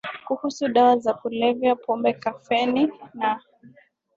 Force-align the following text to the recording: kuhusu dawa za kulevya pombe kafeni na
kuhusu 0.27 0.67
dawa 0.67 0.97
za 0.97 1.13
kulevya 1.13 1.75
pombe 1.75 2.13
kafeni 2.13 2.91
na 3.13 3.41